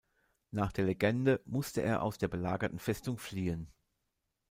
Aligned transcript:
Nach 0.49 0.71
der 0.71 0.85
Legende 0.85 1.41
musste 1.45 1.83
er 1.83 2.01
aus 2.01 2.17
der 2.17 2.27
belagerten 2.27 2.79
Festung 2.79 3.19
fliehen. 3.19 3.71